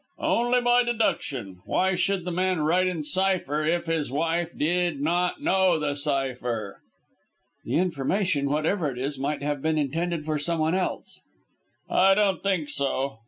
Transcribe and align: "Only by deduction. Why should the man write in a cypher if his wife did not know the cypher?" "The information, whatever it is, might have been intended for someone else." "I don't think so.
"Only 0.17 0.61
by 0.61 0.81
deduction. 0.83 1.61
Why 1.65 1.93
should 1.93 2.25
the 2.25 2.31
man 2.31 2.61
write 2.61 2.87
in 2.87 3.01
a 3.01 3.03
cypher 3.03 3.63
if 3.63 3.85
his 3.85 4.11
wife 4.11 4.49
did 4.57 4.99
not 4.99 5.43
know 5.43 5.77
the 5.77 5.93
cypher?" 5.93 6.81
"The 7.65 7.75
information, 7.75 8.49
whatever 8.49 8.89
it 8.89 8.97
is, 8.97 9.19
might 9.19 9.43
have 9.43 9.61
been 9.61 9.77
intended 9.77 10.25
for 10.25 10.39
someone 10.39 10.73
else." 10.73 11.21
"I 11.87 12.15
don't 12.15 12.41
think 12.41 12.71
so. 12.71 13.19